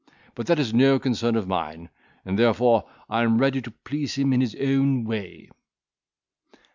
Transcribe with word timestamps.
But 0.33 0.47
that 0.47 0.57
is 0.57 0.73
no 0.73 0.97
concern 0.97 1.35
of 1.35 1.47
mine, 1.47 1.89
and 2.25 2.39
therefore 2.39 2.89
I 3.07 3.21
am 3.21 3.37
ready 3.37 3.61
to 3.61 3.69
please 3.69 4.15
him 4.17 4.33
in 4.33 4.41
his 4.41 4.55
own 4.59 5.03
way." 5.03 5.51